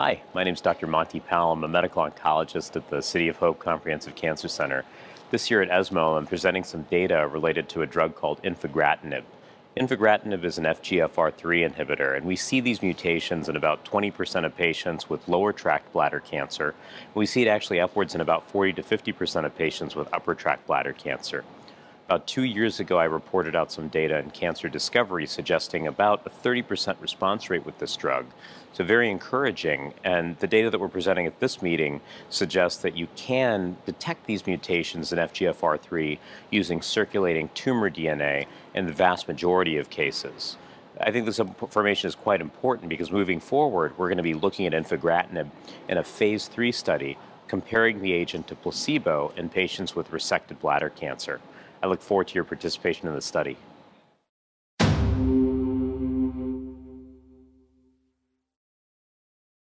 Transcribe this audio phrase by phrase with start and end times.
[0.00, 0.86] Hi, my name is Dr.
[0.86, 1.50] Monty Pal.
[1.50, 4.84] I'm a medical oncologist at the City of Hope Comprehensive Cancer Center.
[5.32, 9.24] This year at ESMO, I'm presenting some data related to a drug called infigratinib.
[9.76, 15.10] Infigratinib is an FGFR3 inhibitor, and we see these mutations in about 20% of patients
[15.10, 16.76] with lower tract bladder cancer.
[17.16, 20.68] We see it actually upwards in about 40 to 50% of patients with upper tract
[20.68, 21.42] bladder cancer.
[22.08, 26.30] About two years ago, I reported out some data in Cancer Discovery suggesting about a
[26.30, 28.24] 30% response rate with this drug.
[28.72, 29.92] So, very encouraging.
[30.04, 34.46] And the data that we're presenting at this meeting suggests that you can detect these
[34.46, 36.18] mutations in FGFR3
[36.50, 40.56] using circulating tumor DNA in the vast majority of cases.
[41.02, 44.66] I think this information is quite important because moving forward, we're going to be looking
[44.66, 45.50] at infigratinib
[45.90, 47.18] in a phase three study
[47.48, 51.38] comparing the agent to placebo in patients with resected bladder cancer.
[51.82, 53.56] I look forward to your participation in the study.